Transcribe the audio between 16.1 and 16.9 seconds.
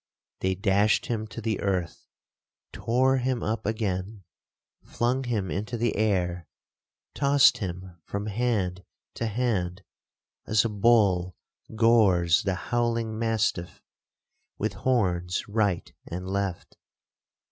left.